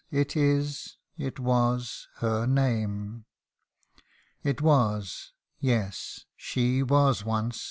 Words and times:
it 0.09 0.35
is 0.35 0.97
it 1.15 1.39
was 1.39 2.07
her 2.15 2.47
name! 2.47 3.23
It 4.41 4.59
was 4.59 5.31
yes, 5.61 6.25
she 6.35 6.81
was 6.81 7.23
once 7.23 7.59